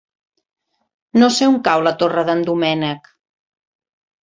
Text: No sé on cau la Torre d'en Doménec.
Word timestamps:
No 1.23 1.29
sé 1.35 1.51
on 1.51 1.59
cau 1.69 1.85
la 1.89 1.95
Torre 2.01 2.25
d'en 2.31 2.43
Doménec. 2.51 3.15